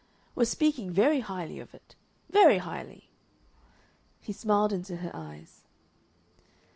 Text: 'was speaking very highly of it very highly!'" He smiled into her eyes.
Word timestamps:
'was 0.33 0.49
speaking 0.49 0.89
very 0.89 1.19
highly 1.19 1.59
of 1.59 1.75
it 1.75 1.93
very 2.27 2.57
highly!'" 2.57 3.11
He 4.19 4.33
smiled 4.33 4.73
into 4.73 4.95
her 4.95 5.15
eyes. 5.15 5.67